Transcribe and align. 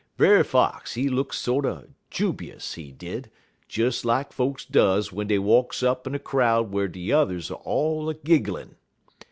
Brer 0.17 0.43
Fox, 0.43 0.95
he 0.95 1.09
look 1.09 1.31
sorter 1.31 1.89
jub'ous, 2.09 2.73
he 2.73 2.91
did, 2.91 3.29
des 3.69 3.91
lak 4.03 4.33
folks 4.33 4.65
does 4.65 5.09
w'en 5.09 5.27
dey 5.27 5.37
walks 5.37 5.83
up 5.83 6.07
in 6.07 6.15
a 6.15 6.17
crowd 6.17 6.71
whar 6.71 6.87
de 6.87 7.09
yuthers 7.11 7.51
all 7.51 8.09
a 8.09 8.15
gigglin'. 8.15 8.77